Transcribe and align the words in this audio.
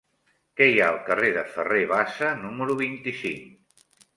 Què 0.61 0.67
hi 0.69 0.79
ha 0.83 0.87
al 0.93 0.97
carrer 1.09 1.29
de 1.35 1.43
Ferrer 1.57 1.83
Bassa 1.93 2.33
número 2.47 2.79
vint-i-cinc? 2.83 3.97